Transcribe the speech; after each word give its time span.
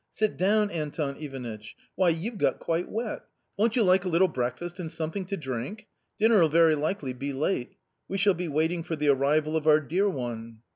Sit 0.09 0.35
down, 0.35 0.71
Anton 0.71 1.15
Ivanitch. 1.19 1.75
Why 1.93 2.09
you've 2.09 2.39
got 2.39 2.57
quite 2.57 2.89
wet; 2.89 3.21
won't 3.55 3.75
you 3.75 3.83
like 3.83 4.03
a 4.03 4.09
little 4.09 4.27
breakfast 4.29 4.79
and 4.79 4.91
something 4.91 5.25
to 5.25 5.37
drink? 5.37 5.85
Dinner 6.17 6.37
'11 6.39 6.51
very 6.51 6.73
likely 6.75 7.13
be 7.13 7.33
late; 7.33 7.75
we 8.07 8.17
shall 8.17 8.33
be 8.33 8.47
waiting 8.47 8.81
for 8.81 8.95
the 8.95 9.09
arrival 9.09 9.55
of 9.55 9.67
our 9.67 9.79
dear 9.79 10.09
one." 10.09 10.61